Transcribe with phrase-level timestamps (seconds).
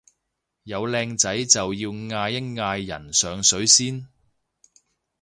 [0.63, 4.07] 有靚仔就要嗌一嗌人上水先